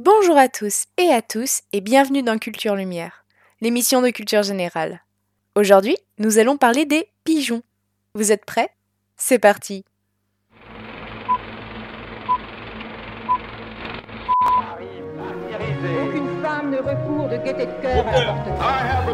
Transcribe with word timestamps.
Bonjour 0.00 0.38
à 0.38 0.48
tous 0.48 0.84
et 0.96 1.08
à 1.12 1.22
tous 1.22 1.62
et 1.72 1.80
bienvenue 1.80 2.22
dans 2.22 2.38
Culture 2.38 2.76
Lumière, 2.76 3.24
l'émission 3.60 4.00
de 4.00 4.10
culture 4.10 4.44
générale. 4.44 5.02
Aujourd'hui, 5.56 5.96
nous 6.18 6.38
allons 6.38 6.56
parler 6.56 6.84
des 6.84 7.10
pigeons. 7.24 7.64
Vous 8.14 8.30
êtes 8.30 8.44
prêts? 8.44 8.70
C'est 9.16 9.40
parti 9.40 9.84
Aucune 16.06 16.42
femme 16.42 16.70
ne 16.70 16.78
recourt 16.78 17.28
de 17.28 17.36
gaieté 17.38 17.66
de 17.66 17.82
cœur 17.82 18.06
à. 18.06 19.04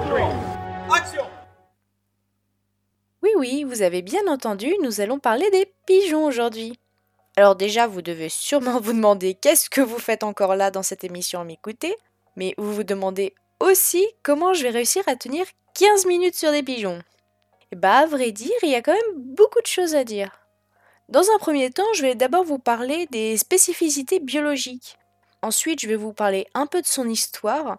Oui, 3.22 3.30
oui, 3.38 3.64
vous 3.64 3.80
avez 3.80 4.02
bien 4.02 4.26
entendu, 4.28 4.70
nous 4.82 5.00
allons 5.00 5.18
parler 5.18 5.50
des 5.50 5.72
pigeons 5.86 6.26
aujourd'hui. 6.26 6.78
Alors 7.36 7.56
déjà, 7.56 7.86
vous 7.86 8.02
devez 8.02 8.28
sûrement 8.28 8.80
vous 8.82 8.92
demander 8.92 9.34
qu'est-ce 9.34 9.70
que 9.70 9.80
vous 9.80 9.98
faites 9.98 10.22
encore 10.22 10.56
là 10.56 10.70
dans 10.70 10.82
cette 10.82 11.04
émission 11.04 11.40
à 11.40 11.44
m'écouter, 11.44 11.96
mais 12.36 12.54
vous 12.58 12.72
vous 12.72 12.84
demandez 12.84 13.34
aussi 13.60 14.06
comment 14.22 14.54
je 14.54 14.62
vais 14.62 14.70
réussir 14.70 15.02
à 15.06 15.16
tenir 15.16 15.46
15 15.74 16.06
minutes 16.06 16.36
sur 16.36 16.52
des 16.52 16.62
pigeons. 16.62 17.02
Et 17.72 17.76
bah, 17.76 17.98
à 17.98 18.06
vrai 18.06 18.30
dire, 18.30 18.54
il 18.62 18.70
y 18.70 18.74
a 18.74 18.82
quand 18.82 18.92
même 18.92 19.22
beaucoup 19.34 19.60
de 19.60 19.66
choses 19.66 19.94
à 19.94 20.04
dire. 20.04 20.30
Dans 21.08 21.28
un 21.34 21.38
premier 21.38 21.70
temps, 21.70 21.82
je 21.94 22.02
vais 22.02 22.14
d'abord 22.14 22.44
vous 22.44 22.58
parler 22.58 23.06
des 23.10 23.36
spécificités 23.36 24.20
biologiques. 24.20 24.96
Ensuite, 25.42 25.80
je 25.80 25.88
vais 25.88 25.96
vous 25.96 26.12
parler 26.12 26.46
un 26.54 26.66
peu 26.66 26.80
de 26.80 26.86
son 26.86 27.08
histoire. 27.08 27.78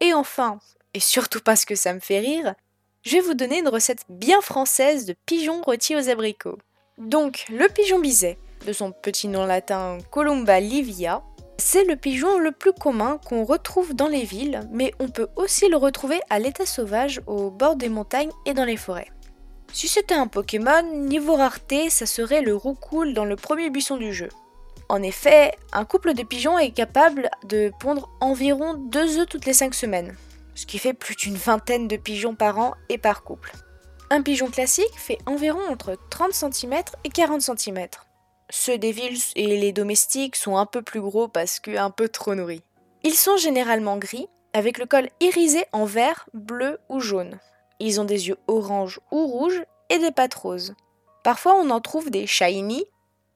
Et 0.00 0.12
enfin, 0.12 0.58
et 0.94 1.00
surtout 1.00 1.40
parce 1.40 1.64
que 1.64 1.74
ça 1.74 1.92
me 1.94 2.00
fait 2.00 2.18
rire, 2.18 2.54
je 3.02 3.12
vais 3.12 3.20
vous 3.20 3.34
donner 3.34 3.58
une 3.58 3.68
recette 3.68 4.04
bien 4.08 4.40
française 4.40 5.04
de 5.04 5.14
pigeons 5.26 5.62
rôtis 5.62 5.94
aux 5.94 6.08
abricots. 6.08 6.58
Donc, 6.98 7.44
le 7.48 7.68
pigeon 7.68 7.98
biset, 7.98 8.38
de 8.64 8.72
son 8.72 8.92
petit 8.92 9.28
nom 9.28 9.46
latin 9.46 9.98
Columba 10.10 10.60
livia, 10.60 11.22
c'est 11.58 11.84
le 11.84 11.96
pigeon 11.96 12.38
le 12.38 12.52
plus 12.52 12.72
commun 12.72 13.18
qu'on 13.24 13.44
retrouve 13.44 13.94
dans 13.94 14.08
les 14.08 14.24
villes, 14.24 14.60
mais 14.72 14.92
on 14.98 15.08
peut 15.08 15.28
aussi 15.36 15.68
le 15.68 15.76
retrouver 15.76 16.20
à 16.30 16.38
l'état 16.38 16.66
sauvage 16.66 17.20
au 17.26 17.50
bord 17.50 17.76
des 17.76 17.88
montagnes 17.88 18.32
et 18.46 18.54
dans 18.54 18.64
les 18.64 18.76
forêts. 18.76 19.10
Si 19.72 19.88
c'était 19.88 20.14
un 20.14 20.26
Pokémon, 20.26 20.82
niveau 20.92 21.36
rareté, 21.36 21.90
ça 21.90 22.06
serait 22.06 22.42
le 22.42 22.54
roucoule 22.54 23.14
dans 23.14 23.24
le 23.24 23.36
premier 23.36 23.70
buisson 23.70 23.96
du 23.96 24.12
jeu. 24.12 24.28
En 24.88 25.02
effet, 25.02 25.52
un 25.72 25.84
couple 25.84 26.14
de 26.14 26.22
pigeons 26.22 26.58
est 26.58 26.70
capable 26.70 27.30
de 27.44 27.72
pondre 27.80 28.10
environ 28.20 28.74
2 28.74 29.18
œufs 29.18 29.26
toutes 29.28 29.46
les 29.46 29.52
5 29.52 29.74
semaines, 29.74 30.14
ce 30.54 30.66
qui 30.66 30.78
fait 30.78 30.92
plus 30.92 31.16
d'une 31.16 31.36
vingtaine 31.36 31.88
de 31.88 31.96
pigeons 31.96 32.34
par 32.34 32.58
an 32.58 32.74
et 32.88 32.98
par 32.98 33.24
couple. 33.24 33.52
Un 34.10 34.22
pigeon 34.22 34.48
classique 34.48 34.96
fait 34.96 35.18
environ 35.26 35.60
entre 35.70 35.96
30 36.10 36.32
cm 36.32 36.82
et 37.04 37.08
40 37.08 37.40
cm. 37.40 37.86
Ceux 38.50 38.78
des 38.78 38.92
villes 38.92 39.20
et 39.36 39.46
les 39.46 39.72
domestiques 39.72 40.36
sont 40.36 40.56
un 40.56 40.66
peu 40.66 40.82
plus 40.82 41.00
gros 41.00 41.28
parce 41.28 41.60
que 41.60 41.76
un 41.76 41.90
peu 41.90 42.08
trop 42.08 42.34
nourris. 42.34 42.62
Ils 43.02 43.14
sont 43.14 43.36
généralement 43.36 43.96
gris, 43.96 44.28
avec 44.52 44.78
le 44.78 44.86
col 44.86 45.08
irisé 45.20 45.64
en 45.72 45.84
vert, 45.84 46.28
bleu 46.34 46.78
ou 46.88 47.00
jaune. 47.00 47.38
Ils 47.80 48.00
ont 48.00 48.04
des 48.04 48.28
yeux 48.28 48.38
orange 48.46 49.00
ou 49.10 49.26
rouges 49.26 49.64
et 49.90 49.98
des 49.98 50.12
pattes 50.12 50.34
roses. 50.34 50.74
Parfois 51.22 51.54
on 51.54 51.70
en 51.70 51.80
trouve 51.80 52.10
des 52.10 52.26
shiny, 52.26 52.84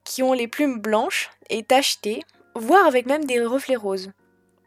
qui 0.03 0.23
ont 0.23 0.33
les 0.33 0.47
plumes 0.47 0.79
blanches 0.79 1.29
et 1.49 1.63
tachetées, 1.63 2.23
voire 2.55 2.85
avec 2.85 3.05
même 3.05 3.25
des 3.25 3.43
reflets 3.43 3.75
roses. 3.75 4.11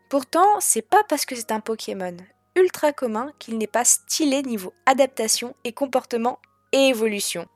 Pourtant, 0.08 0.60
c'est 0.60 0.82
pas 0.82 1.02
parce 1.08 1.24
que 1.24 1.34
c'est 1.34 1.52
un 1.52 1.60
Pokémon 1.60 2.16
ultra 2.56 2.92
commun 2.92 3.32
qu'il 3.38 3.58
n'est 3.58 3.66
pas 3.66 3.84
stylé 3.84 4.42
niveau 4.42 4.72
adaptation 4.86 5.54
et 5.64 5.72
comportement 5.72 6.38
et 6.72 6.88
évolution. 6.88 7.46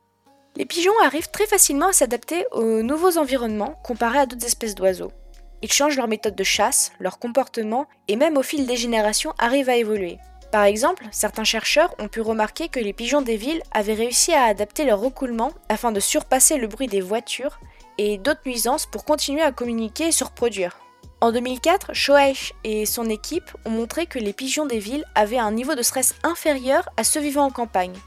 Les 0.57 0.65
pigeons 0.65 0.99
arrivent 1.05 1.31
très 1.31 1.47
facilement 1.47 1.89
à 1.89 1.93
s'adapter 1.93 2.47
aux 2.51 2.81
nouveaux 2.81 3.19
environnements 3.19 3.79
comparés 3.85 4.21
à 4.21 4.27
d'autres 4.27 4.47
espèces 4.47 4.75
d'oiseaux. 4.75 5.13
Ils 5.61 5.71
changent 5.71 5.99
leur 5.99 6.09
méthode 6.09 6.35
de 6.35 6.45
chasse, 6.45 6.93
leur 6.99 7.19
comportement 7.19 7.87
et 8.09 8.17
même 8.17 8.39
au 8.39 8.43
fil 8.43 8.67
des 8.67 8.77
générations 8.77 9.35
arrivent 9.37 9.69
à 9.69 9.77
évoluer. 9.77 10.17
Par 10.53 10.65
exemple, 10.65 11.05
certains 11.11 11.45
chercheurs 11.45 11.95
ont 11.99 12.09
pu 12.09 12.23
remarquer 12.23 12.69
que 12.69 12.81
les 12.81 12.95
pigeons 12.95 13.21
des 13.21 13.37
villes 13.37 13.63
avaient 13.73 13.93
réussi 13.93 14.33
à 14.33 14.45
adapter 14.45 14.85
leur 14.85 14.99
recoulement 14.99 15.53
afin 15.69 15.93
de 15.93 16.01
surpasser 16.01 16.57
le 16.57 16.69
bruit 16.69 16.87
des 16.87 17.03
voitures 17.03 17.61
et 17.99 18.17
d'autres 18.17 18.41
nuisances 18.47 18.87
pour 18.87 19.05
continuer 19.05 19.43
à 19.43 19.53
communiquer 19.53 20.07
et 20.07 20.13
se 20.13 20.25
reproduire. 20.25 20.79
En 21.21 21.33
2004, 21.33 21.93
Shoeich 21.93 22.55
et 22.65 22.87
son 22.87 23.11
équipe 23.11 23.51
ont 23.67 23.71
montré 23.71 24.07
que 24.07 24.19
les 24.19 24.33
pigeons 24.33 24.65
des 24.65 24.79
villes 24.79 25.05
avaient 25.15 25.37
un 25.37 25.53
niveau 25.53 25.75
de 25.75 25.83
stress 25.83 26.15
inférieur 26.23 26.89
à 26.97 27.05
ceux 27.05 27.21
vivant 27.21 27.45
en 27.45 27.51
campagne. 27.51 27.99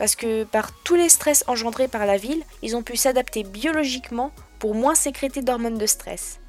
Parce 0.00 0.16
que 0.16 0.44
par 0.44 0.72
tous 0.82 0.94
les 0.94 1.10
stress 1.10 1.44
engendrés 1.46 1.86
par 1.86 2.06
la 2.06 2.16
ville, 2.16 2.42
ils 2.62 2.74
ont 2.74 2.82
pu 2.82 2.96
s'adapter 2.96 3.42
biologiquement 3.42 4.32
pour 4.58 4.74
moins 4.74 4.94
sécréter 4.94 5.42
d'hormones 5.42 5.76
de 5.76 5.84
stress. 5.84 6.40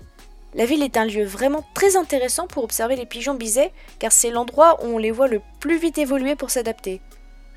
La 0.54 0.64
ville 0.64 0.82
est 0.84 0.96
un 0.96 1.04
lieu 1.04 1.26
vraiment 1.26 1.66
très 1.74 1.98
intéressant 1.98 2.48
pour 2.48 2.64
observer 2.64 2.96
les 2.96 3.06
pigeons 3.06 3.34
bisets 3.34 3.74
car 4.00 4.14
c'est 4.14 4.30
l'endroit 4.30 4.82
où 4.82 4.96
on 4.96 4.98
les 4.98 5.12
voit 5.12 5.28
le 5.28 5.42
plus 5.60 5.78
vite 5.78 5.98
évoluer 5.98 6.38
pour 6.38 6.50
s'adapter. 6.50 7.02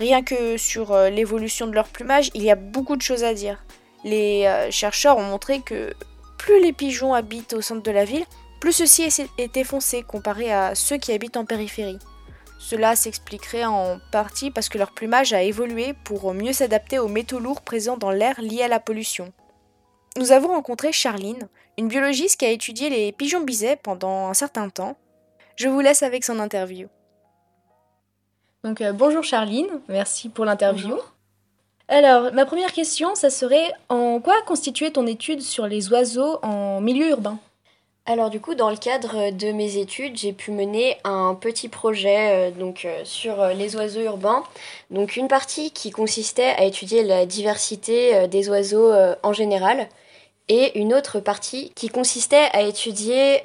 Rien 0.01 0.25
que 0.25 0.57
sur 0.57 0.91
euh, 0.91 1.11
l'évolution 1.11 1.69
de 1.69 1.75
leur 1.77 1.87
plumage, 1.87 2.33
il 2.35 2.43
y 2.43 2.51
a 2.51 2.57
beaucoup 2.57 2.97
de 2.97 3.03
choses 3.03 3.23
à 3.23 3.33
dire. 3.33 3.65
Les 4.03 4.47
euh, 4.47 4.73
chercheurs 4.73 5.17
ont 5.19 5.23
montré 5.23 5.61
que 5.61 5.95
plus 6.39 6.61
les 6.61 6.73
pigeons 6.73 7.15
habitent 7.15 7.53
au 7.53 7.61
centre 7.61 7.85
de 7.85 7.93
la 7.93 8.05
ville, 8.05 8.25
plus 8.61 8.73
ceci 8.73 9.09
est 9.39 9.65
foncé 9.65 10.03
comparé 10.03 10.53
à 10.53 10.75
ceux 10.75 10.97
qui 10.97 11.13
habitent 11.13 11.37
en 11.37 11.45
périphérie. 11.45 12.01
Cela 12.65 12.97
s'expliquerait 12.97 13.67
en 13.67 13.99
partie 14.11 14.51
parce 14.51 14.71
que 14.71 14.79
leur 14.79 14.93
plumage 14.93 15.35
a 15.35 15.43
évolué 15.43 15.93
pour 15.93 16.33
mieux 16.33 16.55
s'adapter 16.55 16.99
aux 16.99 17.09
métaux 17.09 17.39
lourds 17.39 17.61
présents 17.61 17.99
dans 17.99 18.11
l'air 18.11 18.41
liés 18.41 18.63
à 18.63 18.69
la 18.69 18.81
pollution. 18.81 19.35
Nous 20.17 20.33
avons 20.33 20.49
rencontré 20.49 20.91
Charline, 20.91 21.49
une 21.77 21.89
biologiste 21.89 22.41
qui 22.41 22.47
a 22.47 22.51
étudié 22.51 22.89
les 22.89 23.13
pigeons 23.13 23.43
bisets 23.43 23.77
pendant 23.77 24.29
un 24.29 24.33
certain 24.33 24.71
temps. 24.71 24.97
Je 25.57 25.69
vous 25.69 25.81
laisse 25.81 26.03
avec 26.03 26.25
son 26.25 26.39
interview. 26.39 26.89
Donc 28.65 28.81
euh, 28.81 28.95
bonjour 28.95 29.23
Charline, 29.23 29.69
merci 29.91 30.31
pour 30.31 30.47
l'interview. 30.47 30.97
Alors, 31.89 32.33
ma 32.33 32.47
première 32.47 32.73
question, 32.73 33.15
ça 33.15 33.29
serait 33.29 33.75
en 33.91 34.21
quoi 34.21 34.41
constituait 34.47 34.91
ton 34.91 35.07
étude 35.07 35.43
sur 35.43 35.67
les 35.67 35.93
oiseaux 35.93 36.39
en 36.43 36.81
milieu 36.81 37.11
urbain? 37.11 37.39
Alors 38.07 38.31
du 38.31 38.41
coup, 38.41 38.55
dans 38.55 38.71
le 38.71 38.77
cadre 38.77 39.31
de 39.31 39.53
mes 39.53 39.79
études, 39.79 40.17
j'ai 40.17 40.33
pu 40.33 40.51
mener 40.51 40.99
un 41.05 41.35
petit 41.35 41.69
projet 41.69 42.51
euh, 42.51 42.51
donc 42.51 42.85
euh, 42.85 43.01
sur 43.05 43.41
euh, 43.41 43.53
les 43.55 43.77
oiseaux 43.77 44.03
urbains. 44.03 44.45
Donc 44.91 45.17
une 45.17 45.29
partie 45.29 45.71
qui 45.71 45.91
consistait 45.91 46.55
à 46.59 46.65
étudier 46.65 47.03
la 47.03 47.27
diversité 47.27 48.29
des 48.29 48.49
oiseaux 48.49 48.93
en 49.23 49.33
général 49.33 49.89
et 50.49 50.79
une 50.79 50.93
autre 50.95 51.21
partie 51.21 51.73
qui 51.75 51.89
consistait 51.89 52.49
à 52.53 52.63
étudier 52.63 53.41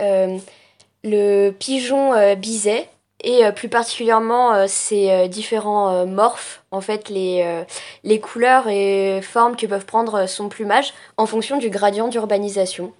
le 1.03 1.51
pigeon 1.51 2.35
biset 2.35 2.87
et 3.21 3.45
euh, 3.45 3.51
plus 3.51 3.69
particulièrement 3.69 4.53
euh, 4.53 4.67
euh, 4.91 5.27
différents 5.27 6.05
morphes, 6.05 6.63
en 6.71 6.81
fait 6.81 7.09
les, 7.09 7.65
les 8.03 8.19
couleurs 8.19 8.67
et 8.67 9.21
formes 9.21 9.55
que 9.55 9.65
peuvent 9.65 9.85
prendre 9.85 10.27
son 10.27 10.49
plumage 10.49 10.93
en 11.17 11.25
fonction 11.25 11.57
du 11.57 11.69
gradient 11.69 12.07
d'urbanisation. 12.07 12.93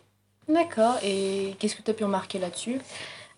D'accord, 0.50 0.96
et 1.04 1.56
qu'est-ce 1.60 1.76
que 1.76 1.82
tu 1.82 1.92
as 1.92 1.94
pu 1.94 2.04
remarquer 2.04 2.40
là-dessus? 2.40 2.82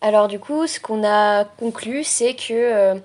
Alors 0.01 0.27
du 0.27 0.39
coup, 0.39 0.65
ce 0.65 0.79
qu'on 0.79 1.03
a 1.03 1.45
conclu, 1.45 2.03
c'est 2.03 2.33
que 2.33 2.99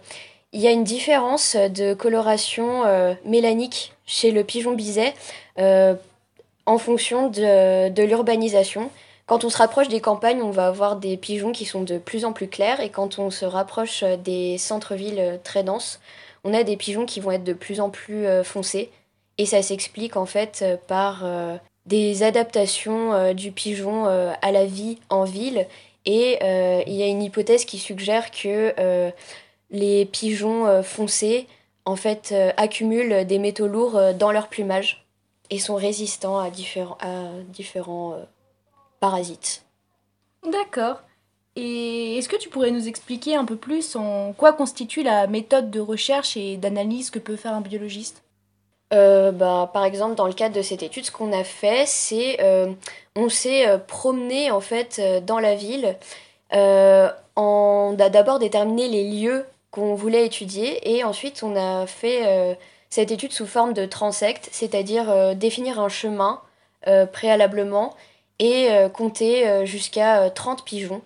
il 0.53 0.61
y 0.61 0.67
a 0.67 0.71
une 0.71 0.85
différence 0.85 1.57
de 1.57 1.93
coloration 1.93 2.85
mélanique 3.25 3.93
chez 4.07 4.31
le 4.31 4.45
pigeon 4.45 4.73
biset 4.73 5.13
en 6.67 6.79
fonction 6.79 7.29
de, 7.31 8.03
l'urbanisation. 8.03 8.91
Quand 9.27 9.45
on 9.45 9.51
se 9.51 9.57
rapproche 9.57 9.89
des 9.89 10.01
campagnes, 10.01 10.43
on 10.43 10.51
va 10.51 10.67
avoir 10.67 10.97
des 10.97 11.17
pigeons 11.17 11.53
qui 11.53 11.65
sont 11.65 11.83
de 11.83 11.99
plus 11.99 12.25
en 12.25 12.33
plus 12.33 12.49
clairs 12.49 12.81
et 12.81 12.91
quand 12.91 13.19
on 13.19 13.31
se 13.31 13.45
rapproche 13.45 14.05
euh, 14.05 14.17
des 14.17 14.57
centres-villes 14.57 15.19
euh, 15.19 15.37
très 15.43 15.65
denses, 15.65 16.01
on 16.45 16.55
a 16.55 16.63
des 16.63 16.77
pigeons 16.77 17.07
qui 17.07 17.19
vont 17.19 17.33
être 17.33 17.43
de 17.43 17.53
plus 17.53 17.81
en 17.81 17.91
plus 17.91 18.25
euh, 18.27 18.45
foncés 18.45 18.91
et 19.39 19.47
ça 19.47 19.63
s'explique 19.63 20.17
en 20.17 20.27
fait 20.27 20.65
par 20.87 21.25
des 21.87 22.23
adaptations 22.23 23.33
du 23.33 23.53
pigeon 23.53 24.05
à 24.07 24.53
la 24.53 24.67
vie 24.67 24.99
en 25.09 25.25
ville 25.25 25.67
et 26.05 26.39
il 26.87 26.95
y 26.95 27.03
a 27.03 27.07
une 27.07 27.23
hypothèse 27.23 27.65
qui 27.65 27.79
suggère 27.79 28.31
que 28.31 29.13
les 29.71 30.05
pigeons 30.07 30.83
foncés 30.83 31.47
en 31.85 31.97
fait 31.97 32.35
accumulent 32.57 33.25
des 33.25 33.39
métaux 33.39 33.67
lourds 33.67 34.01
dans 34.19 34.33
leur 34.33 34.49
plumage 34.49 35.07
et 35.51 35.59
sont 35.59 35.77
résistants 35.77 36.39
à 36.39 36.51
différents, 36.51 36.99
à 37.01 37.29
différents 37.49 38.19
parasites. 39.01 39.65
D'accord. 40.51 41.03
Et 41.55 42.19
est-ce 42.19 42.29
que 42.29 42.37
tu 42.37 42.51
pourrais 42.51 42.71
nous 42.71 42.87
expliquer 42.87 43.35
un 43.35 43.45
peu 43.45 43.57
plus 43.57 43.97
en 43.97 44.35
quoi 44.35 44.53
constitue 44.53 45.03
la 45.03 45.27
méthode 45.27 45.71
de 45.71 45.81
recherche 45.81 46.37
et 46.37 46.57
d'analyse 46.57 47.11
que 47.11 47.19
peut 47.19 47.37
faire 47.37 47.55
un 47.55 47.63
biologiste? 47.63 48.23
Euh, 48.93 49.33
bah, 49.33 49.71
par 49.73 49.85
exemple, 49.85 50.15
dans 50.15 50.27
le 50.27 50.33
cadre 50.33 50.55
de 50.55 50.63
cette 50.63 50.83
étude, 50.83 51.07
ce 51.07 51.11
qu'on 51.11 51.33
a 51.33 51.45
fait, 51.45 51.85
c'est 51.87 52.39
euh, 52.41 52.73
on 53.17 53.29
s'est 53.29 53.67
euh, 53.67 53.79
promené 53.79 54.51
en 54.51 54.61
fait 54.61 55.01
dans 55.25 55.39
la 55.39 55.55
ville. 55.55 55.97
on 56.53 57.97
a 57.99 58.09
d'abord 58.09 58.39
déterminé 58.39 58.89
les 58.89 59.05
lieux 59.11 59.45
qu'on 59.71 59.95
voulait 59.95 60.25
étudier 60.27 60.97
et 60.97 61.05
ensuite 61.05 61.43
on 61.43 61.57
a 61.57 61.87
fait 61.87 62.57
cette 62.89 63.11
étude 63.11 63.33
sous 63.33 63.47
forme 63.47 63.75
de 63.75 63.85
transect, 63.85 64.49
c'est-à-dire 64.53 65.35
définir 65.37 65.81
un 65.81 65.89
chemin 65.89 66.41
préalablement 67.13 67.95
et 68.39 68.69
compter 68.95 69.67
jusqu'à 69.67 70.31
30 70.31 70.61
euh, 70.61 70.63
pigeons 70.65 71.03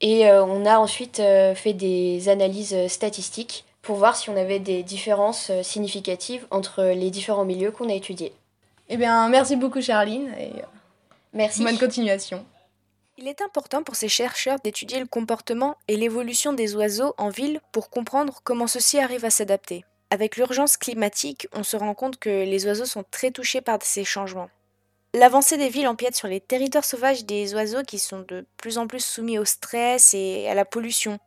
Et 0.00 0.30
on 0.30 0.66
a 0.66 0.78
ensuite 0.78 1.22
fait 1.54 1.72
des 1.72 2.28
analyses 2.28 2.86
statistiques 2.88 3.64
pour 3.82 3.96
voir 3.96 4.16
si 4.16 4.30
on 4.30 4.36
avait 4.36 4.58
des 4.58 4.82
différences 4.82 5.50
significatives 5.62 6.46
entre 6.50 6.82
les 6.82 7.10
différents 7.10 7.44
milieux 7.44 7.70
qu'on 7.70 7.88
a 7.88 7.94
étudiés. 7.94 8.32
Eh 8.88 8.96
bien, 8.96 9.28
merci 9.28 9.56
beaucoup 9.56 9.80
Charline 9.80 10.34
et 10.38 10.52
merci. 11.32 11.62
bonne 11.62 11.78
continuation. 11.78 12.44
Il 13.18 13.28
est 13.28 13.42
important 13.42 13.82
pour 13.82 13.96
ces 13.96 14.08
chercheurs 14.08 14.58
d'étudier 14.64 14.98
le 14.98 15.06
comportement 15.06 15.76
et 15.88 15.96
l'évolution 15.96 16.52
des 16.52 16.74
oiseaux 16.74 17.14
en 17.18 17.28
ville 17.28 17.60
pour 17.70 17.90
comprendre 17.90 18.40
comment 18.44 18.66
ceux-ci 18.66 18.98
arrivent 18.98 19.26
à 19.26 19.30
s'adapter. 19.30 19.84
Avec 20.10 20.36
l'urgence 20.36 20.76
climatique, 20.76 21.46
on 21.52 21.62
se 21.62 21.76
rend 21.76 21.94
compte 21.94 22.18
que 22.18 22.44
les 22.44 22.66
oiseaux 22.66 22.86
sont 22.86 23.04
très 23.10 23.30
touchés 23.30 23.60
par 23.60 23.78
ces 23.82 24.04
changements. 24.04 24.48
L'avancée 25.12 25.56
des 25.56 25.68
villes 25.68 25.86
empiète 25.86 26.16
sur 26.16 26.28
les 26.28 26.40
territoires 26.40 26.84
sauvages 26.84 27.24
des 27.24 27.54
oiseaux 27.54 27.82
qui 27.82 27.98
sont 27.98 28.24
de 28.26 28.46
plus 28.56 28.78
en 28.78 28.86
plus 28.86 29.04
soumis 29.04 29.38
au 29.38 29.44
stress 29.44 30.14
et 30.14 30.48
à 30.48 30.54
la 30.54 30.64
pollution, 30.64 31.18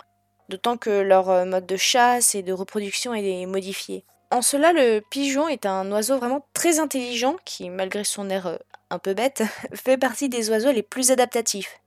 d'autant 0.50 0.78
que 0.78 0.90
leur 0.90 1.30
euh, 1.30 1.46
mode 1.46 1.66
de 1.66 1.78
chasse 1.78 2.36
et 2.36 2.44
de 2.44 2.54
reproduction 2.54 3.14
est 3.14 3.46
modifié. 3.46 4.06
En 4.32 4.42
cela, 4.42 4.74
le 4.74 5.02
pigeon 5.12 5.48
est 5.48 5.66
un 5.66 5.92
oiseau 5.92 6.18
vraiment 6.18 6.46
très 6.54 6.80
intelligent 6.80 7.36
qui, 7.46 7.70
malgré 7.70 8.04
son 8.04 8.30
air 8.30 8.48
euh, 8.48 8.58
un 8.90 9.00
peu 9.00 9.14
bête, 9.14 9.44
fait 9.74 9.98
partie 9.98 10.30
des 10.30 10.50
oiseaux 10.50 10.72
les 10.72 10.84
plus 10.84 11.12
adaptatifs. 11.12 11.80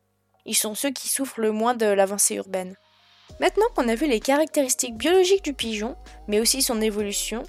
Ils 0.45 0.55
sont 0.55 0.75
ceux 0.75 0.91
qui 0.91 1.09
souffrent 1.09 1.41
le 1.41 1.51
moins 1.51 1.75
de 1.75 1.87
l'avancée 1.87 2.37
urbaine. 2.37 2.77
Maintenant 3.41 3.67
qu'on 3.75 3.89
a 3.89 3.95
vu 3.95 4.07
les 4.07 4.21
caractéristiques 4.21 4.97
biologiques 4.97 5.45
du 5.45 5.53
pigeon, 5.53 5.97
mais 6.29 6.41
aussi 6.41 6.63
son 6.63 6.81
évolution, 6.81 7.43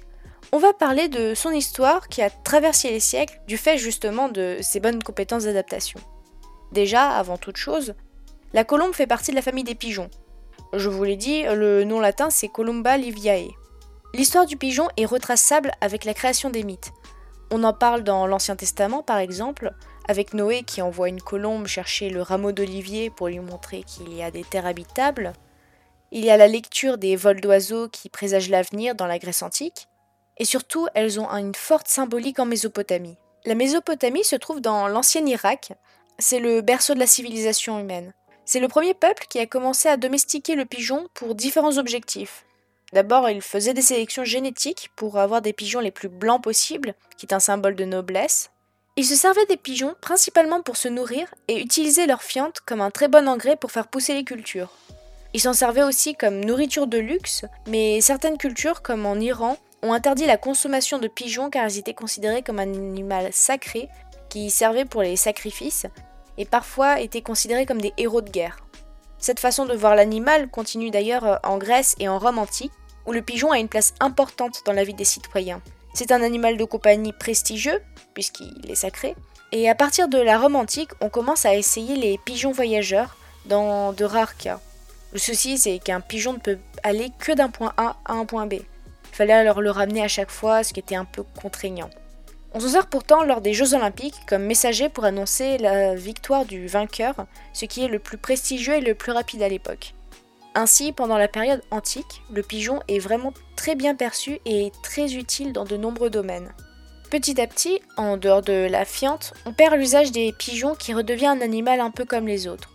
on 0.50 0.58
va 0.58 0.72
parler 0.72 1.08
de 1.08 1.34
son 1.34 1.50
histoire 1.50 2.08
qui 2.08 2.22
a 2.22 2.30
traversé 2.30 2.90
les 2.90 3.00
siècles 3.00 3.40
du 3.46 3.56
fait 3.56 3.78
justement 3.78 4.28
de 4.28 4.58
ses 4.62 4.80
bonnes 4.80 5.02
compétences 5.02 5.44
d'adaptation. 5.44 6.00
Déjà, 6.72 7.10
avant 7.10 7.36
toute 7.36 7.56
chose, 7.56 7.94
la 8.52 8.64
colombe 8.64 8.94
fait 8.94 9.06
partie 9.06 9.30
de 9.30 9.36
la 9.36 9.42
famille 9.42 9.64
des 9.64 9.74
pigeons. 9.74 10.10
Je 10.74 10.90
vous 10.90 11.02
l'ai 11.02 11.16
dit, 11.16 11.44
le 11.44 11.84
nom 11.84 11.98
latin 11.98 12.28
c'est 12.30 12.48
Columba 12.48 12.98
liviae. 12.98 13.48
L'histoire 14.12 14.44
du 14.44 14.56
pigeon 14.56 14.88
est 14.96 15.06
retraçable 15.06 15.72
avec 15.80 16.04
la 16.04 16.12
création 16.12 16.50
des 16.50 16.62
mythes. 16.62 16.92
On 17.50 17.64
en 17.64 17.72
parle 17.72 18.02
dans 18.02 18.26
l'Ancien 18.26 18.54
Testament 18.54 19.02
par 19.02 19.18
exemple, 19.18 19.72
avec 20.08 20.34
Noé 20.34 20.64
qui 20.64 20.82
envoie 20.82 21.08
une 21.08 21.22
colombe 21.22 21.66
chercher 21.66 22.10
le 22.10 22.20
rameau 22.20 22.52
d'olivier 22.52 23.08
pour 23.08 23.28
lui 23.28 23.38
montrer 23.38 23.82
qu'il 23.82 24.12
y 24.14 24.22
a 24.22 24.30
des 24.30 24.44
terres 24.44 24.66
habitables. 24.66 25.32
Il 26.10 26.24
y 26.24 26.30
a 26.30 26.36
la 26.36 26.48
lecture 26.48 26.98
des 26.98 27.16
vols 27.16 27.40
d'oiseaux 27.40 27.88
qui 27.88 28.08
présagent 28.08 28.50
l'avenir 28.50 28.94
dans 28.94 29.06
la 29.06 29.18
Grèce 29.18 29.42
antique. 29.42 29.88
Et 30.38 30.44
surtout, 30.44 30.86
elles 30.94 31.18
ont 31.20 31.28
une 31.28 31.54
forte 31.54 31.88
symbolique 31.88 32.38
en 32.38 32.46
Mésopotamie. 32.46 33.16
La 33.44 33.54
Mésopotamie 33.54 34.24
se 34.24 34.36
trouve 34.36 34.60
dans 34.60 34.88
l'ancien 34.88 35.24
Irak. 35.26 35.72
C'est 36.18 36.40
le 36.40 36.60
berceau 36.60 36.94
de 36.94 36.98
la 36.98 37.06
civilisation 37.06 37.78
humaine. 37.78 38.12
C'est 38.50 38.60
le 38.60 38.68
premier 38.68 38.94
peuple 38.94 39.26
qui 39.28 39.40
a 39.40 39.46
commencé 39.46 39.90
à 39.90 39.98
domestiquer 39.98 40.54
le 40.54 40.64
pigeon 40.64 41.06
pour 41.12 41.34
différents 41.34 41.76
objectifs. 41.76 42.46
D'abord, 42.94 43.28
il 43.28 43.42
faisait 43.42 43.74
des 43.74 43.82
sélections 43.82 44.24
génétiques 44.24 44.88
pour 44.96 45.18
avoir 45.18 45.42
des 45.42 45.52
pigeons 45.52 45.80
les 45.80 45.90
plus 45.90 46.08
blancs 46.08 46.42
possibles, 46.42 46.94
qui 47.18 47.26
est 47.26 47.34
un 47.34 47.40
symbole 47.40 47.74
de 47.74 47.84
noblesse. 47.84 48.50
Ils 48.96 49.04
se 49.04 49.16
servaient 49.16 49.44
des 49.50 49.58
pigeons 49.58 49.94
principalement 50.00 50.62
pour 50.62 50.78
se 50.78 50.88
nourrir 50.88 51.28
et 51.48 51.60
utilisaient 51.60 52.06
leur 52.06 52.22
fiente 52.22 52.60
comme 52.64 52.80
un 52.80 52.90
très 52.90 53.08
bon 53.08 53.28
engrais 53.28 53.56
pour 53.56 53.70
faire 53.70 53.86
pousser 53.86 54.14
les 54.14 54.24
cultures. 54.24 54.72
Ils 55.34 55.40
s'en 55.40 55.52
servaient 55.52 55.82
aussi 55.82 56.14
comme 56.14 56.42
nourriture 56.42 56.86
de 56.86 56.96
luxe, 56.96 57.44
mais 57.66 58.00
certaines 58.00 58.38
cultures, 58.38 58.80
comme 58.80 59.04
en 59.04 59.16
Iran, 59.16 59.58
ont 59.82 59.92
interdit 59.92 60.24
la 60.24 60.38
consommation 60.38 60.98
de 60.98 61.06
pigeons 61.08 61.50
car 61.50 61.68
ils 61.68 61.76
étaient 61.76 61.92
considérés 61.92 62.40
comme 62.40 62.60
un 62.60 62.62
animal 62.62 63.28
sacré 63.30 63.90
qui 64.30 64.48
servait 64.48 64.86
pour 64.86 65.02
les 65.02 65.16
sacrifices 65.16 65.86
et 66.38 66.46
parfois 66.46 67.00
étaient 67.00 67.20
considérés 67.20 67.66
comme 67.66 67.80
des 67.80 67.92
héros 67.98 68.22
de 68.22 68.30
guerre. 68.30 68.56
Cette 69.18 69.40
façon 69.40 69.66
de 69.66 69.74
voir 69.74 69.94
l'animal 69.94 70.48
continue 70.48 70.90
d'ailleurs 70.90 71.40
en 71.42 71.58
Grèce 71.58 71.96
et 71.98 72.08
en 72.08 72.18
Rome 72.18 72.38
antique, 72.38 72.72
où 73.06 73.12
le 73.12 73.22
pigeon 73.22 73.50
a 73.50 73.58
une 73.58 73.68
place 73.68 73.94
importante 74.00 74.62
dans 74.64 74.72
la 74.72 74.84
vie 74.84 74.94
des 74.94 75.04
citoyens. 75.04 75.60
C'est 75.92 76.12
un 76.12 76.22
animal 76.22 76.56
de 76.56 76.64
compagnie 76.64 77.12
prestigieux, 77.12 77.82
puisqu'il 78.14 78.70
est 78.70 78.76
sacré, 78.76 79.16
et 79.50 79.68
à 79.68 79.74
partir 79.74 80.08
de 80.08 80.18
la 80.18 80.38
Rome 80.38 80.56
antique, 80.56 80.90
on 81.00 81.08
commence 81.08 81.46
à 81.46 81.54
essayer 81.54 81.96
les 81.96 82.18
pigeons 82.18 82.52
voyageurs 82.52 83.16
dans 83.46 83.92
de 83.92 84.04
rares 84.04 84.36
cas. 84.36 84.60
Le 85.12 85.18
souci, 85.18 85.56
c'est 85.56 85.78
qu'un 85.78 86.00
pigeon 86.00 86.34
ne 86.34 86.38
peut 86.38 86.58
aller 86.82 87.10
que 87.18 87.32
d'un 87.32 87.48
point 87.48 87.72
A 87.78 87.96
à 88.04 88.12
un 88.12 88.26
point 88.26 88.46
B. 88.46 88.54
Il 88.54 89.16
fallait 89.16 89.32
alors 89.32 89.62
le 89.62 89.70
ramener 89.70 90.02
à 90.02 90.08
chaque 90.08 90.30
fois, 90.30 90.62
ce 90.62 90.74
qui 90.74 90.80
était 90.80 90.94
un 90.94 91.06
peu 91.06 91.24
contraignant. 91.40 91.88
On 92.54 92.60
s'en 92.60 92.68
sert 92.68 92.86
pourtant 92.86 93.24
lors 93.24 93.40
des 93.40 93.52
Jeux 93.52 93.74
Olympiques 93.74 94.20
comme 94.26 94.44
messager 94.44 94.88
pour 94.88 95.04
annoncer 95.04 95.58
la 95.58 95.94
victoire 95.94 96.46
du 96.46 96.66
vainqueur, 96.66 97.26
ce 97.52 97.66
qui 97.66 97.84
est 97.84 97.88
le 97.88 97.98
plus 97.98 98.16
prestigieux 98.16 98.74
et 98.74 98.80
le 98.80 98.94
plus 98.94 99.12
rapide 99.12 99.42
à 99.42 99.48
l'époque. 99.48 99.94
Ainsi, 100.54 100.92
pendant 100.92 101.18
la 101.18 101.28
période 101.28 101.62
antique, 101.70 102.22
le 102.32 102.42
pigeon 102.42 102.80
est 102.88 102.98
vraiment 102.98 103.34
très 103.54 103.74
bien 103.74 103.94
perçu 103.94 104.40
et 104.46 104.72
très 104.82 105.14
utile 105.14 105.52
dans 105.52 105.64
de 105.64 105.76
nombreux 105.76 106.10
domaines. 106.10 106.52
Petit 107.10 107.40
à 107.40 107.46
petit, 107.46 107.80
en 107.96 108.16
dehors 108.16 108.42
de 108.42 108.66
la 108.68 108.84
fiente, 108.84 109.34
on 109.46 109.52
perd 109.52 109.76
l'usage 109.76 110.10
des 110.10 110.32
pigeons 110.32 110.74
qui 110.74 110.94
redevient 110.94 111.26
un 111.26 111.40
animal 111.40 111.80
un 111.80 111.90
peu 111.90 112.04
comme 112.04 112.26
les 112.26 112.48
autres. 112.48 112.72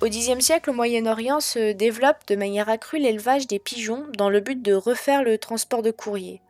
Au 0.00 0.06
Xe 0.06 0.38
siècle, 0.38 0.70
au 0.70 0.74
Moyen-Orient 0.74 1.40
se 1.40 1.72
développe 1.72 2.18
de 2.28 2.36
manière 2.36 2.68
accrue 2.68 2.98
l'élevage 2.98 3.46
des 3.46 3.58
pigeons 3.58 4.04
dans 4.16 4.28
le 4.30 4.40
but 4.40 4.62
de 4.62 4.74
refaire 4.74 5.24
le 5.24 5.38
transport 5.38 5.82
de 5.82 5.90
courrier. 5.90 6.40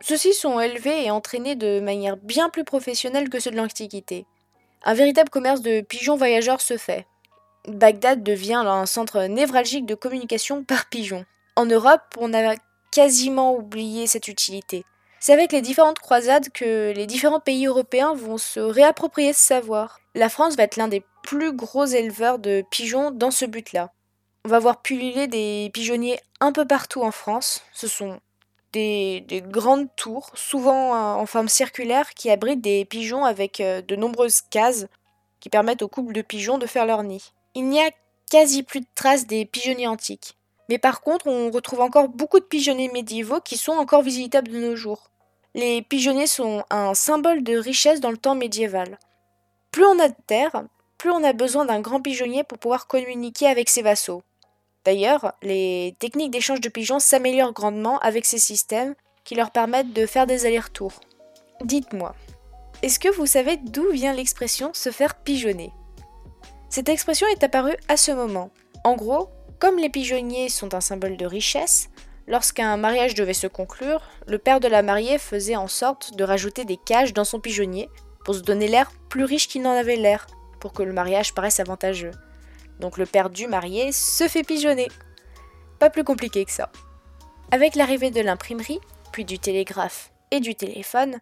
Ceux-ci 0.00 0.32
sont 0.32 0.60
élevés 0.60 1.04
et 1.04 1.10
entraînés 1.10 1.56
de 1.56 1.80
manière 1.80 2.16
bien 2.16 2.50
plus 2.50 2.64
professionnelle 2.64 3.28
que 3.28 3.40
ceux 3.40 3.50
de 3.50 3.56
l'Antiquité. 3.56 4.26
Un 4.84 4.94
véritable 4.94 5.30
commerce 5.30 5.60
de 5.60 5.80
pigeons 5.80 6.16
voyageurs 6.16 6.60
se 6.60 6.76
fait. 6.76 7.06
Bagdad 7.66 8.22
devient 8.22 8.62
un 8.64 8.86
centre 8.86 9.22
névralgique 9.24 9.86
de 9.86 9.94
communication 9.94 10.64
par 10.64 10.88
pigeon. 10.88 11.24
En 11.56 11.66
Europe, 11.66 12.14
on 12.18 12.32
a 12.32 12.54
quasiment 12.92 13.54
oublié 13.54 14.06
cette 14.06 14.28
utilité. 14.28 14.84
C'est 15.20 15.32
avec 15.32 15.50
les 15.50 15.62
différentes 15.62 15.98
croisades 15.98 16.48
que 16.50 16.92
les 16.94 17.06
différents 17.06 17.40
pays 17.40 17.66
européens 17.66 18.14
vont 18.14 18.38
se 18.38 18.60
réapproprier 18.60 19.32
ce 19.32 19.40
savoir. 19.40 19.98
La 20.14 20.28
France 20.28 20.56
va 20.56 20.62
être 20.62 20.76
l'un 20.76 20.88
des 20.88 21.02
plus 21.24 21.52
gros 21.52 21.84
éleveurs 21.84 22.38
de 22.38 22.64
pigeons 22.70 23.10
dans 23.10 23.32
ce 23.32 23.44
but-là. 23.44 23.92
On 24.44 24.48
va 24.48 24.60
voir 24.60 24.80
pulluler 24.80 25.26
des 25.26 25.70
pigeonniers 25.74 26.20
un 26.40 26.52
peu 26.52 26.64
partout 26.64 27.02
en 27.02 27.10
France. 27.10 27.62
Ce 27.72 27.88
sont 27.88 28.20
des, 28.72 29.24
grandes 29.46 29.88
tours, 29.96 30.30
souvent 30.34 31.18
en 31.18 31.26
forme 31.26 31.48
circulaire, 31.48 32.14
qui 32.14 32.30
abritent 32.30 32.60
des 32.60 32.84
pigeons 32.84 33.24
avec 33.24 33.60
euh, 33.60 33.82
de 33.82 33.96
nombreuses 33.96 34.42
cases 34.42 34.86
qui 35.40 35.48
permettent 35.48 35.82
aux 35.82 35.88
couples 35.88 36.12
de 36.12 36.22
pigeons 36.22 36.58
de 36.58 36.66
faire 36.66 36.86
leur 36.86 37.02
nid 37.02 37.32
il 37.58 37.68
n'y 37.68 37.80
a 37.80 37.90
quasi 38.30 38.62
plus 38.62 38.80
de 38.80 38.86
traces 38.94 39.26
des 39.26 39.44
pigeonniers 39.44 39.88
antiques. 39.88 40.36
Mais 40.68 40.78
par 40.78 41.00
contre, 41.00 41.26
on 41.26 41.50
retrouve 41.50 41.80
encore 41.80 42.08
beaucoup 42.08 42.38
de 42.38 42.44
pigeonniers 42.44 42.90
médiévaux 42.92 43.40
qui 43.40 43.56
sont 43.56 43.72
encore 43.72 44.02
visitables 44.02 44.48
de 44.48 44.60
nos 44.60 44.76
jours. 44.76 45.10
Les 45.54 45.82
pigeonniers 45.82 46.28
sont 46.28 46.62
un 46.70 46.94
symbole 46.94 47.42
de 47.42 47.56
richesse 47.56 48.00
dans 48.00 48.12
le 48.12 48.16
temps 48.16 48.36
médiéval. 48.36 48.98
Plus 49.72 49.84
on 49.84 49.98
a 49.98 50.08
de 50.08 50.14
terre, 50.28 50.64
plus 50.98 51.10
on 51.10 51.24
a 51.24 51.32
besoin 51.32 51.64
d'un 51.64 51.80
grand 51.80 52.00
pigeonnier 52.00 52.44
pour 52.44 52.58
pouvoir 52.58 52.86
communiquer 52.86 53.48
avec 53.48 53.68
ses 53.68 53.82
vassaux. 53.82 54.22
D'ailleurs, 54.88 55.34
les 55.42 55.94
techniques 55.98 56.30
d'échange 56.30 56.62
de 56.62 56.70
pigeons 56.70 56.98
s'améliorent 56.98 57.52
grandement 57.52 57.98
avec 57.98 58.24
ces 58.24 58.38
systèmes 58.38 58.94
qui 59.22 59.34
leur 59.34 59.50
permettent 59.50 59.92
de 59.92 60.06
faire 60.06 60.26
des 60.26 60.46
allers-retours. 60.46 60.94
Dites-moi, 61.62 62.14
est-ce 62.80 62.98
que 62.98 63.14
vous 63.14 63.26
savez 63.26 63.58
d'où 63.58 63.90
vient 63.90 64.14
l'expression 64.14 64.70
se 64.72 64.90
faire 64.90 65.16
pigeonner? 65.16 65.74
Cette 66.70 66.88
expression 66.88 67.26
est 67.26 67.44
apparue 67.44 67.76
à 67.88 67.98
ce 67.98 68.12
moment. 68.12 68.50
En 68.82 68.96
gros, 68.96 69.28
comme 69.58 69.76
les 69.76 69.90
pigeonniers 69.90 70.48
sont 70.48 70.72
un 70.72 70.80
symbole 70.80 71.18
de 71.18 71.26
richesse, 71.26 71.90
lorsqu'un 72.26 72.78
mariage 72.78 73.14
devait 73.14 73.34
se 73.34 73.46
conclure, 73.46 74.00
le 74.26 74.38
père 74.38 74.58
de 74.58 74.68
la 74.68 74.80
mariée 74.80 75.18
faisait 75.18 75.56
en 75.56 75.68
sorte 75.68 76.16
de 76.16 76.24
rajouter 76.24 76.64
des 76.64 76.78
cages 76.78 77.12
dans 77.12 77.24
son 77.24 77.40
pigeonnier 77.40 77.90
pour 78.24 78.36
se 78.36 78.40
donner 78.40 78.68
l'air 78.68 78.90
plus 79.10 79.24
riche 79.24 79.48
qu'il 79.48 79.60
n'en 79.60 79.72
avait 79.72 79.96
l'air, 79.96 80.26
pour 80.60 80.72
que 80.72 80.82
le 80.82 80.94
mariage 80.94 81.34
paraisse 81.34 81.60
avantageux. 81.60 82.12
Donc 82.80 82.98
le 82.98 83.06
père 83.06 83.30
du 83.30 83.46
marié 83.46 83.92
se 83.92 84.28
fait 84.28 84.42
pigeonner. 84.42 84.88
Pas 85.78 85.90
plus 85.90 86.04
compliqué 86.04 86.44
que 86.44 86.50
ça. 86.50 86.70
Avec 87.50 87.74
l'arrivée 87.74 88.10
de 88.10 88.20
l'imprimerie, 88.20 88.80
puis 89.12 89.24
du 89.24 89.38
télégraphe 89.38 90.12
et 90.30 90.40
du 90.40 90.54
téléphone, 90.54 91.18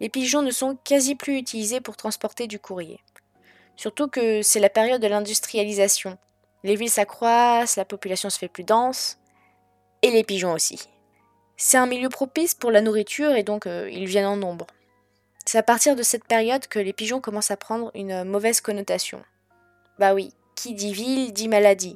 les 0.00 0.08
pigeons 0.08 0.42
ne 0.42 0.50
sont 0.50 0.76
quasi 0.84 1.14
plus 1.14 1.38
utilisés 1.38 1.80
pour 1.80 1.96
transporter 1.96 2.46
du 2.46 2.58
courrier. 2.58 3.00
Surtout 3.76 4.08
que 4.08 4.42
c'est 4.42 4.60
la 4.60 4.70
période 4.70 5.00
de 5.00 5.06
l'industrialisation. 5.06 6.18
Les 6.64 6.74
villes 6.74 6.90
s'accroissent, 6.90 7.76
la 7.76 7.84
population 7.84 8.30
se 8.30 8.38
fait 8.38 8.48
plus 8.48 8.64
dense, 8.64 9.18
et 10.02 10.10
les 10.10 10.24
pigeons 10.24 10.52
aussi. 10.52 10.88
C'est 11.56 11.76
un 11.76 11.86
milieu 11.86 12.08
propice 12.08 12.54
pour 12.54 12.70
la 12.70 12.80
nourriture 12.80 13.32
et 13.32 13.42
donc 13.42 13.66
euh, 13.66 13.88
ils 13.90 14.06
viennent 14.06 14.26
en 14.26 14.36
nombre. 14.36 14.66
C'est 15.44 15.58
à 15.58 15.62
partir 15.62 15.96
de 15.96 16.02
cette 16.02 16.24
période 16.24 16.66
que 16.66 16.78
les 16.78 16.92
pigeons 16.92 17.20
commencent 17.20 17.50
à 17.50 17.56
prendre 17.56 17.90
une 17.94 18.24
mauvaise 18.24 18.60
connotation. 18.60 19.22
Bah 19.98 20.14
oui, 20.14 20.32
qui 20.58 20.74
dit 20.74 20.92
ville 20.92 21.32
dit 21.32 21.46
maladie. 21.46 21.94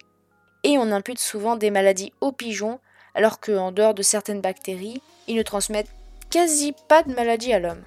Et 0.63 0.79
on 0.79 0.93
impute 0.93 1.19
souvent 1.19 1.57
des 1.57 1.73
maladies 1.73 2.13
aux 2.21 2.31
pigeons, 2.31 2.79
alors 3.17 3.41
qu'en 3.41 3.73
dehors 3.73 3.93
de 3.93 4.03
certaines 4.03 4.41
bactéries, 4.41 5.03
ils 5.27 5.37
ne 5.37 5.43
transmettent 5.43 5.93
quasi 6.31 6.73
pas 6.89 7.03
de 7.03 7.13
maladies 7.13 7.53
à 7.53 7.59
l'homme. 7.59 7.83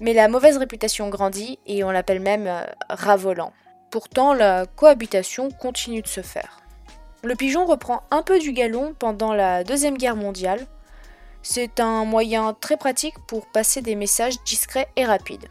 Mais 0.00 0.12
la 0.12 0.28
mauvaise 0.28 0.58
réputation 0.58 1.08
grandit 1.08 1.58
et 1.66 1.82
on 1.82 1.90
l'appelle 1.90 2.20
même 2.20 2.46
euh, 2.46 2.64
rat 2.90 3.16
volant. 3.16 3.54
Pourtant, 3.90 4.34
la 4.34 4.66
cohabitation 4.66 5.50
continue 5.50 6.02
de 6.02 6.08
se 6.08 6.20
faire. 6.20 6.60
Le 7.24 7.34
pigeon 7.34 7.64
reprend 7.64 8.02
un 8.10 8.22
peu 8.22 8.38
du 8.38 8.52
galon 8.52 8.94
pendant 8.98 9.32
la 9.32 9.64
Deuxième 9.64 9.96
Guerre 9.96 10.16
mondiale. 10.16 10.66
C'est 11.42 11.80
un 11.80 12.04
moyen 12.04 12.52
très 12.52 12.76
pratique 12.76 13.16
pour 13.26 13.46
passer 13.46 13.80
des 13.80 13.94
messages 13.94 14.42
discrets 14.44 14.88
et 14.96 15.06
rapides. 15.06 15.48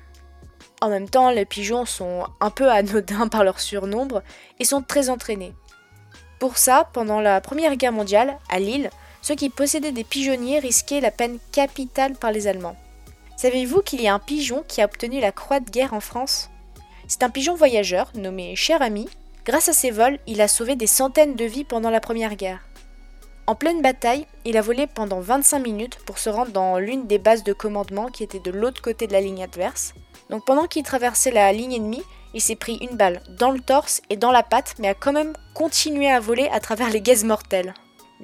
En 0.85 0.89
même 0.89 1.09
temps, 1.09 1.31
les 1.31 1.45
pigeons 1.45 1.87
sont 1.87 2.25
un 2.39 2.51
peu 2.51 2.69
anodins 2.69 3.27
par 3.31 3.43
leur 3.43 3.59
surnombre 3.59 4.21
et 4.59 4.65
sont 4.65 4.83
très 4.83 5.09
entraînés. 5.09 5.55
Pour 6.37 6.59
ça, 6.59 6.87
pendant 6.93 7.19
la 7.19 7.41
Première 7.41 7.75
Guerre 7.75 7.91
mondiale, 7.91 8.37
à 8.49 8.59
Lille, 8.59 8.91
ceux 9.23 9.33
qui 9.33 9.49
possédaient 9.49 9.91
des 9.91 10.03
pigeonniers 10.03 10.59
risquaient 10.59 11.01
la 11.01 11.09
peine 11.09 11.39
capitale 11.51 12.13
par 12.13 12.31
les 12.31 12.45
Allemands. 12.45 12.75
Savez-vous 13.35 13.81
qu'il 13.81 13.99
y 13.99 14.07
a 14.07 14.13
un 14.13 14.19
pigeon 14.19 14.63
qui 14.67 14.79
a 14.79 14.85
obtenu 14.85 15.19
la 15.19 15.31
croix 15.31 15.59
de 15.59 15.71
guerre 15.71 15.95
en 15.95 16.01
France? 16.01 16.51
C'est 17.07 17.23
un 17.23 17.31
pigeon 17.31 17.55
voyageur 17.55 18.11
nommé 18.13 18.55
Cher 18.55 18.83
Ami. 18.83 19.09
Grâce 19.43 19.69
à 19.69 19.73
ses 19.73 19.89
vols, 19.89 20.19
il 20.27 20.39
a 20.39 20.47
sauvé 20.47 20.75
des 20.75 20.85
centaines 20.85 21.35
de 21.35 21.45
vies 21.45 21.63
pendant 21.63 21.89
la 21.89 21.99
Première 21.99 22.35
Guerre. 22.35 22.59
En 23.47 23.55
pleine 23.55 23.81
bataille, 23.81 24.27
il 24.45 24.55
a 24.55 24.61
volé 24.61 24.85
pendant 24.85 25.19
25 25.19 25.57
minutes 25.57 25.97
pour 26.05 26.19
se 26.19 26.29
rendre 26.29 26.51
dans 26.51 26.77
l'une 26.77 27.07
des 27.07 27.17
bases 27.17 27.43
de 27.43 27.53
commandement 27.53 28.09
qui 28.09 28.21
était 28.21 28.39
de 28.39 28.51
l'autre 28.51 28.83
côté 28.83 29.07
de 29.07 29.13
la 29.13 29.21
ligne 29.21 29.43
adverse. 29.43 29.95
Donc 30.29 30.45
pendant 30.45 30.67
qu'il 30.67 30.83
traversait 30.83 31.31
la 31.31 31.51
ligne 31.53 31.73
ennemie, 31.73 32.03
il 32.33 32.41
s'est 32.41 32.55
pris 32.55 32.77
une 32.81 32.97
balle 32.97 33.21
dans 33.29 33.51
le 33.51 33.59
torse 33.59 34.01
et 34.09 34.17
dans 34.17 34.31
la 34.31 34.43
patte, 34.43 34.75
mais 34.79 34.89
a 34.89 34.93
quand 34.93 35.13
même 35.13 35.33
continué 35.53 36.09
à 36.09 36.19
voler 36.19 36.49
à 36.51 36.59
travers 36.59 36.89
les 36.89 37.01
gaz 37.01 37.23
mortels. 37.23 37.73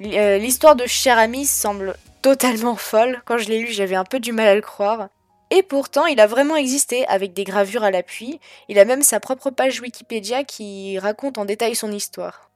Euh, 0.00 0.38
l'histoire 0.38 0.76
de 0.76 0.86
Cher 0.86 1.18
Ami 1.18 1.46
semble 1.46 1.96
totalement 2.22 2.76
folle. 2.76 3.22
Quand 3.24 3.38
je 3.38 3.48
l'ai 3.48 3.60
lu, 3.60 3.72
j'avais 3.72 3.96
un 3.96 4.04
peu 4.04 4.20
du 4.20 4.32
mal 4.32 4.48
à 4.48 4.54
le 4.54 4.60
croire. 4.60 5.08
Et 5.50 5.62
pourtant, 5.62 6.06
il 6.06 6.18
a 6.20 6.26
vraiment 6.26 6.56
existé, 6.56 7.06
avec 7.08 7.34
des 7.34 7.44
gravures 7.44 7.84
à 7.84 7.90
l'appui. 7.90 8.40
Il 8.68 8.78
a 8.78 8.86
même 8.86 9.02
sa 9.02 9.20
propre 9.20 9.50
page 9.50 9.80
Wikipédia 9.80 10.44
qui 10.44 10.98
raconte 10.98 11.36
en 11.36 11.44
détail 11.44 11.74
son 11.74 11.92
histoire. 11.92 12.51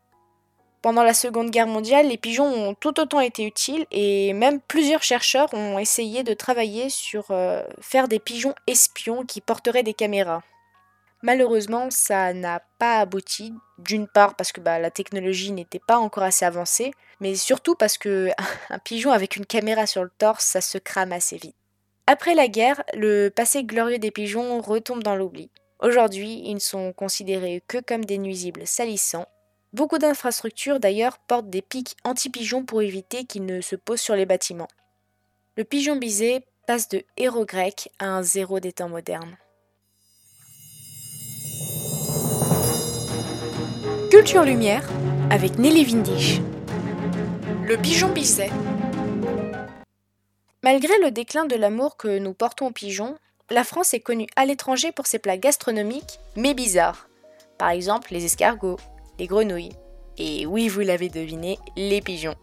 Pendant 0.83 1.02
la 1.02 1.14
Seconde 1.14 1.50
Guerre 1.50 1.66
mondiale, 1.66 2.09
les 2.09 2.16
pigeons 2.16 2.47
ont 2.47 2.75
tout 2.75 3.00
autant 3.00 3.21
été 3.21 3.45
utiles 3.45 3.87
et 3.90 4.33
même 4.33 4.61
plusieurs 4.61 5.02
chercheurs 5.02 5.52
ont 5.52 5.78
essayé 5.78 6.23
de 6.23 6.35
travailler 6.35 6.90
sur 6.90 7.30
euh, 7.30 7.62
faire 7.80 8.09
des 8.09 8.18
pigeons 8.18 8.54
espions 8.66 9.25
qui 9.25 9.40
porteraient 9.40 9.83
des 9.83 9.95
caméras. 9.95 10.42
Malheureusement, 11.23 11.88
ça 11.90 12.33
n'a 12.35 12.62
pas 12.78 13.00
abouti, 13.00 13.52
d'une 13.78 14.06
part 14.06 14.37
parce 14.37 14.52
que 14.52 14.61
bah, 14.61 14.78
la 14.78 14.90
technologie 14.90 15.50
n'était 15.50 15.80
pas 15.80 15.99
encore 15.99 16.23
assez 16.23 16.45
avancée, 16.45 16.92
mais 17.21 17.35
surtout 17.35 17.75
parce 17.75 17.99
que 17.99 18.30
un 18.71 18.78
pigeon 18.78 19.11
avec 19.11 19.37
une 19.37 19.47
caméra 19.47 19.87
sur 19.87 20.04
le 20.04 20.12
torse, 20.18 20.45
ça 20.45 20.61
se 20.61 20.78
crame 20.78 21.12
assez 21.12 21.37
vite. 21.37 21.56
Après 22.06 22.37
la 22.37 22.47
guerre, 22.47 22.85
le 22.95 23.30
passé 23.30 23.64
glorieux 23.64 23.99
des 23.99 24.12
pigeons 24.12 24.61
retombe 24.61 25.02
dans 25.02 25.16
l'oubli. 25.16 25.50
Aujourd'hui, 25.80 26.42
ils 26.45 26.54
ne 26.54 26.61
sont 26.61 26.92
considérés 26.92 27.62
que 27.66 27.78
comme 27.78 28.04
des 28.04 28.18
nuisibles 28.18 28.66
salissants 28.66 29.26
Beaucoup 29.73 29.99
d'infrastructures 29.99 30.80
d'ailleurs 30.80 31.18
portent 31.18 31.50
des 31.50 31.62
pics 31.62 31.96
anti-pigeons 32.04 32.64
pour 32.64 32.82
éviter 32.82 33.25
qu'ils 33.25 33.44
ne 33.44 33.61
se 33.61 33.76
posent 33.76 34.00
sur 34.00 34.14
les 34.14 34.26
bâtiments. 34.26 34.68
Le 35.56 35.64
pigeon 35.64 35.96
bisé 35.96 36.44
passe 36.66 36.88
de 36.88 37.02
héros 37.16 37.44
grec 37.44 37.90
à 37.99 38.06
un 38.06 38.23
zéro 38.23 38.61
des 38.61 38.73
temps 38.73 38.88
modernes. 38.88 39.37
Culture 44.11 44.44
Lumière 44.44 44.88
avec 45.30 45.58
Nelly 45.58 45.85
Vindisch. 45.85 46.40
Le 47.64 47.76
pigeon 47.76 48.08
biset. 48.08 48.50
Malgré 50.62 50.99
le 50.99 51.11
déclin 51.11 51.44
de 51.44 51.56
l'amour 51.56 51.96
que 51.96 52.18
nous 52.18 52.32
portons 52.32 52.68
aux 52.68 52.73
pigeons, 52.73 53.16
la 53.50 53.64
France 53.64 53.94
est 53.94 54.00
connue 54.00 54.26
à 54.37 54.44
l'étranger 54.44 54.92
pour 54.92 55.06
ses 55.06 55.18
plats 55.18 55.37
gastronomiques, 55.37 56.18
mais 56.37 56.54
bizarres. 56.54 57.08
Par 57.58 57.70
exemple, 57.70 58.12
les 58.12 58.25
escargots, 58.25 58.78
les 59.18 59.26
grenouilles. 59.26 59.73
Et 60.18 60.46
oui, 60.46 60.68
vous 60.68 60.80
l'avez 60.80 61.08
deviné, 61.08 61.58
les 61.76 62.00
pigeons. 62.00 62.37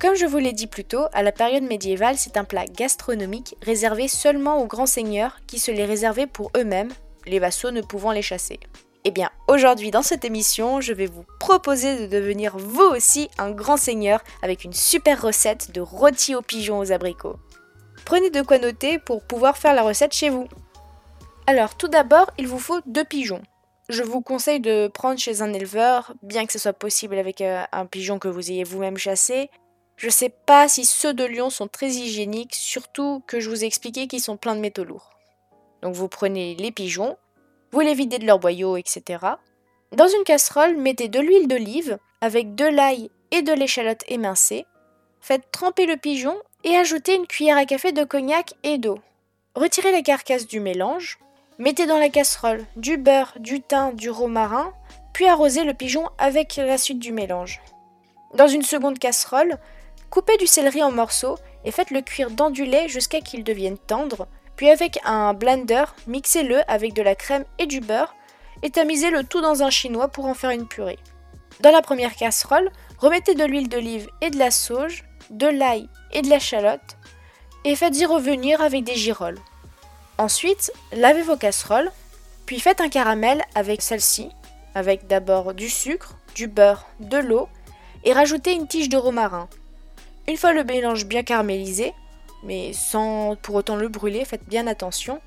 Comme 0.00 0.14
je 0.14 0.24
vous 0.24 0.38
l'ai 0.38 0.52
dit 0.52 0.66
plus 0.66 0.84
tôt, 0.84 1.04
à 1.12 1.22
la 1.22 1.32
période 1.32 1.62
médiévale, 1.62 2.16
c'est 2.16 2.38
un 2.38 2.44
plat 2.44 2.64
gastronomique 2.64 3.54
réservé 3.60 4.08
seulement 4.08 4.62
aux 4.62 4.66
grands 4.66 4.86
seigneurs 4.86 5.36
qui 5.46 5.58
se 5.58 5.70
les 5.70 5.84
réservaient 5.84 6.26
pour 6.26 6.50
eux-mêmes, 6.56 6.92
les 7.26 7.38
vassaux 7.38 7.70
ne 7.70 7.82
pouvant 7.82 8.12
les 8.12 8.22
chasser. 8.22 8.58
Eh 9.04 9.10
bien, 9.10 9.30
aujourd'hui 9.48 9.90
dans 9.90 10.02
cette 10.02 10.24
émission, 10.24 10.80
je 10.80 10.92
vais 10.92 11.06
vous 11.06 11.24
proposer 11.38 11.98
de 11.98 12.06
devenir 12.06 12.56
vous 12.58 12.82
aussi 12.82 13.30
un 13.38 13.50
grand 13.50 13.76
seigneur 13.76 14.20
avec 14.42 14.64
une 14.64 14.72
super 14.72 15.20
recette 15.20 15.70
de 15.72 15.80
rôti 15.80 16.34
aux 16.34 16.42
pigeons 16.42 16.78
aux 16.78 16.92
abricots. 16.92 17.36
Prenez 18.04 18.30
de 18.30 18.42
quoi 18.42 18.58
noter 18.58 18.98
pour 18.98 19.22
pouvoir 19.22 19.56
faire 19.56 19.74
la 19.74 19.82
recette 19.82 20.12
chez 20.12 20.30
vous. 20.30 20.48
Alors, 21.46 21.76
tout 21.76 21.88
d'abord, 21.88 22.30
il 22.38 22.46
vous 22.46 22.58
faut 22.58 22.80
deux 22.86 23.04
pigeons. 23.04 23.42
Je 23.90 24.04
vous 24.04 24.20
conseille 24.20 24.60
de 24.60 24.86
prendre 24.86 25.18
chez 25.18 25.42
un 25.42 25.52
éleveur, 25.52 26.14
bien 26.22 26.46
que 26.46 26.52
ce 26.52 26.60
soit 26.60 26.72
possible 26.72 27.18
avec 27.18 27.40
euh, 27.40 27.64
un 27.72 27.86
pigeon 27.86 28.20
que 28.20 28.28
vous 28.28 28.52
ayez 28.52 28.62
vous-même 28.62 28.96
chassé. 28.96 29.50
Je 29.96 30.08
sais 30.08 30.28
pas 30.28 30.68
si 30.68 30.84
ceux 30.84 31.12
de 31.12 31.24
Lyon 31.24 31.50
sont 31.50 31.66
très 31.66 31.88
hygiéniques, 31.88 32.54
surtout 32.54 33.20
que 33.26 33.40
je 33.40 33.50
vous 33.50 33.64
ai 33.64 33.66
expliqué 33.66 34.06
qu'ils 34.06 34.20
sont 34.20 34.36
pleins 34.36 34.54
de 34.54 34.60
métaux 34.60 34.84
lourds. 34.84 35.10
Donc 35.82 35.96
vous 35.96 36.06
prenez 36.06 36.54
les 36.54 36.70
pigeons, 36.70 37.16
vous 37.72 37.80
les 37.80 37.94
videz 37.94 38.20
de 38.20 38.26
leurs 38.26 38.38
boyaux, 38.38 38.76
etc. 38.76 39.26
Dans 39.90 40.06
une 40.06 40.22
casserole, 40.22 40.76
mettez 40.76 41.08
de 41.08 41.18
l'huile 41.18 41.48
d'olive 41.48 41.98
avec 42.20 42.54
de 42.54 42.66
l'ail 42.66 43.10
et 43.32 43.42
de 43.42 43.52
l'échalote 43.52 44.04
émincée. 44.06 44.66
Faites 45.20 45.50
tremper 45.50 45.86
le 45.86 45.96
pigeon 45.96 46.36
et 46.62 46.76
ajoutez 46.76 47.16
une 47.16 47.26
cuillère 47.26 47.58
à 47.58 47.64
café 47.64 47.90
de 47.90 48.04
cognac 48.04 48.54
et 48.62 48.78
d'eau. 48.78 49.00
Retirez 49.56 49.90
la 49.90 50.02
carcasse 50.02 50.46
du 50.46 50.60
mélange, 50.60 51.18
Mettez 51.60 51.84
dans 51.84 51.98
la 51.98 52.08
casserole 52.08 52.64
du 52.76 52.96
beurre, 52.96 53.34
du 53.38 53.60
thym, 53.60 53.94
du 53.94 54.08
romarin, 54.08 54.72
puis 55.12 55.26
arrosez 55.28 55.62
le 55.64 55.74
pigeon 55.74 56.08
avec 56.16 56.56
la 56.56 56.78
suite 56.78 56.98
du 56.98 57.12
mélange. 57.12 57.60
Dans 58.34 58.48
une 58.48 58.62
seconde 58.62 58.98
casserole, 58.98 59.58
coupez 60.08 60.38
du 60.38 60.46
céleri 60.46 60.82
en 60.82 60.90
morceaux 60.90 61.36
et 61.66 61.70
faites-le 61.70 62.00
cuire 62.00 62.30
dans 62.30 62.48
du 62.48 62.64
lait 62.64 62.88
jusqu'à 62.88 63.20
qu'il 63.20 63.44
devienne 63.44 63.76
tendre, 63.76 64.26
puis 64.56 64.70
avec 64.70 65.00
un 65.04 65.34
blender, 65.34 65.84
mixez-le 66.06 66.62
avec 66.66 66.94
de 66.94 67.02
la 67.02 67.14
crème 67.14 67.44
et 67.58 67.66
du 67.66 67.80
beurre 67.80 68.16
et 68.62 68.70
tamisez 68.70 69.10
le 69.10 69.22
tout 69.22 69.42
dans 69.42 69.62
un 69.62 69.68
chinois 69.68 70.08
pour 70.08 70.24
en 70.24 70.34
faire 70.34 70.52
une 70.52 70.66
purée. 70.66 70.98
Dans 71.60 71.72
la 71.72 71.82
première 71.82 72.16
casserole, 72.16 72.72
remettez 72.96 73.34
de 73.34 73.44
l'huile 73.44 73.68
d'olive 73.68 74.08
et 74.22 74.30
de 74.30 74.38
la 74.38 74.50
sauge, 74.50 75.04
de 75.28 75.48
l'ail 75.48 75.90
et 76.12 76.22
de 76.22 76.30
la 76.30 76.38
chalotte 76.38 76.96
et 77.66 77.76
faites-y 77.76 78.06
revenir 78.06 78.62
avec 78.62 78.82
des 78.82 78.96
girolles. 78.96 79.42
Ensuite, 80.20 80.70
lavez 80.92 81.22
vos 81.22 81.38
casseroles, 81.38 81.90
puis 82.44 82.60
faites 82.60 82.82
un 82.82 82.90
caramel 82.90 83.42
avec 83.54 83.80
celle-ci, 83.80 84.28
avec 84.74 85.06
d'abord 85.06 85.54
du 85.54 85.70
sucre, 85.70 86.14
du 86.34 86.46
beurre, 86.46 86.84
de 87.00 87.16
l'eau, 87.16 87.48
et 88.04 88.12
rajoutez 88.12 88.52
une 88.52 88.68
tige 88.68 88.90
de 88.90 88.98
romarin. 88.98 89.48
Une 90.28 90.36
fois 90.36 90.52
le 90.52 90.62
mélange 90.62 91.06
bien 91.06 91.22
caramélisé, 91.22 91.94
mais 92.44 92.74
sans 92.74 93.34
pour 93.36 93.54
autant 93.54 93.76
le 93.76 93.88
brûler, 93.88 94.26
faites 94.26 94.46
bien 94.46 94.66
attention, 94.66 95.22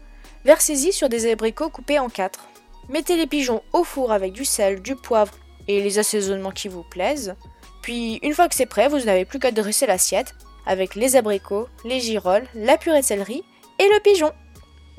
versez-y 0.46 0.94
sur 0.94 1.10
des 1.10 1.32
abricots 1.32 1.72
coupés 1.72 1.98
en 1.98 2.08
quatre. 2.08 2.48
Mettez 2.88 3.18
les 3.18 3.26
pigeons 3.26 3.64
au 3.74 3.84
four 3.84 4.12
avec 4.12 4.32
du 4.32 4.46
sel, 4.46 4.80
du 4.80 4.96
poivre 4.96 5.34
et 5.68 5.82
les 5.82 5.98
assaisonnements 5.98 6.52
qui 6.52 6.68
vous 6.68 6.84
plaisent. 6.84 7.34
Puis, 7.82 8.20
une 8.22 8.36
fois 8.36 8.48
que 8.48 8.54
c'est 8.54 8.68
prêt, 8.68 8.90
vous 8.90 9.00
n'avez 9.00 9.26
plus 9.26 9.40
qu'à 9.40 9.50
dresser 9.50 9.88
l'assiette 9.88 10.36
avec 10.68 10.94
les 10.94 11.16
abricots, 11.16 11.68
les 11.84 12.00
girolles, 12.00 12.46
la 12.54 12.78
purée 12.78 13.02
de 13.02 13.06
céleri 13.06 13.44
et 13.80 13.88
le 13.88 14.00
pigeon. 14.02 14.32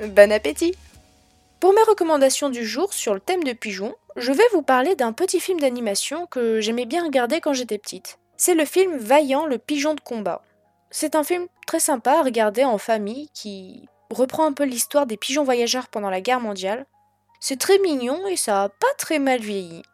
Bon 0.00 0.32
appétit 0.32 0.74
Pour 1.60 1.72
mes 1.72 1.82
recommandations 1.84 2.50
du 2.50 2.66
jour 2.66 2.92
sur 2.92 3.14
le 3.14 3.20
thème 3.20 3.44
de 3.44 3.52
pigeons, 3.52 3.94
je 4.16 4.32
vais 4.32 4.42
vous 4.52 4.62
parler 4.62 4.96
d'un 4.96 5.12
petit 5.12 5.38
film 5.38 5.60
d'animation 5.60 6.26
que 6.26 6.60
j'aimais 6.60 6.84
bien 6.84 7.04
regarder 7.04 7.40
quand 7.40 7.52
j'étais 7.52 7.78
petite. 7.78 8.18
C'est 8.36 8.56
le 8.56 8.64
film 8.64 8.96
Vaillant 8.96 9.46
le 9.46 9.56
pigeon 9.56 9.94
de 9.94 10.00
combat. 10.00 10.42
C'est 10.90 11.14
un 11.14 11.22
film 11.22 11.46
très 11.68 11.78
sympa 11.78 12.14
à 12.14 12.22
regarder 12.24 12.64
en 12.64 12.76
famille 12.76 13.28
qui 13.34 13.88
reprend 14.10 14.44
un 14.44 14.52
peu 14.52 14.64
l'histoire 14.64 15.06
des 15.06 15.16
pigeons 15.16 15.44
voyageurs 15.44 15.86
pendant 15.86 16.10
la 16.10 16.20
guerre 16.20 16.40
mondiale. 16.40 16.86
C'est 17.38 17.60
très 17.60 17.78
mignon 17.78 18.26
et 18.26 18.36
ça 18.36 18.64
a 18.64 18.68
pas 18.70 18.94
très 18.98 19.20
mal 19.20 19.38
vieilli. 19.38 19.84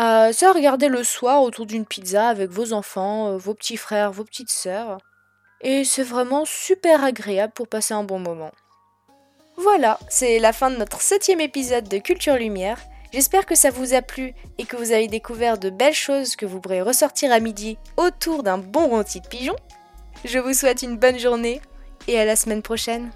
Euh, 0.00 0.32
ça 0.32 0.50
à 0.50 0.52
regarder 0.52 0.88
le 0.88 1.04
soir 1.04 1.42
autour 1.42 1.66
d'une 1.66 1.86
pizza 1.86 2.26
avec 2.28 2.50
vos 2.50 2.72
enfants, 2.72 3.28
euh, 3.28 3.36
vos 3.36 3.54
petits 3.54 3.76
frères, 3.76 4.10
vos 4.10 4.24
petites 4.24 4.50
sœurs. 4.50 4.98
Et 5.60 5.84
c'est 5.84 6.02
vraiment 6.02 6.44
super 6.44 7.04
agréable 7.04 7.52
pour 7.52 7.68
passer 7.68 7.94
un 7.94 8.02
bon 8.02 8.18
moment. 8.18 8.50
Voilà, 9.56 9.98
c'est 10.08 10.40
la 10.40 10.52
fin 10.52 10.70
de 10.70 10.76
notre 10.76 11.00
septième 11.00 11.40
épisode 11.40 11.88
de 11.88 11.98
Culture 11.98 12.36
Lumière. 12.36 12.78
J'espère 13.12 13.46
que 13.46 13.54
ça 13.54 13.70
vous 13.70 13.94
a 13.94 14.02
plu 14.02 14.34
et 14.58 14.64
que 14.64 14.76
vous 14.76 14.90
avez 14.90 15.06
découvert 15.06 15.58
de 15.58 15.70
belles 15.70 15.94
choses 15.94 16.34
que 16.34 16.44
vous 16.44 16.60
pourrez 16.60 16.82
ressortir 16.82 17.30
à 17.30 17.38
midi 17.38 17.78
autour 17.96 18.42
d'un 18.42 18.58
bon 18.58 18.88
rôti 18.88 19.20
de 19.20 19.28
pigeon. 19.28 19.54
Je 20.24 20.40
vous 20.40 20.54
souhaite 20.54 20.82
une 20.82 20.96
bonne 20.96 21.18
journée 21.18 21.60
et 22.08 22.18
à 22.18 22.24
la 22.24 22.34
semaine 22.34 22.62
prochaine. 22.62 23.10